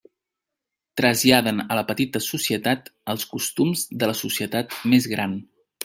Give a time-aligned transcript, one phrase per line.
[1.01, 5.39] Traslladen a la petita societat els costums de la societat més gran.